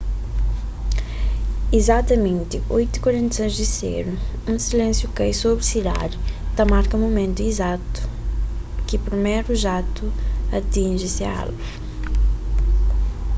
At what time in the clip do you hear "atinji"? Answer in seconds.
10.57-11.07